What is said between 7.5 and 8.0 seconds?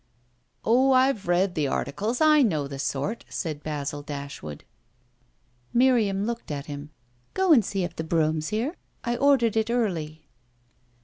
and see if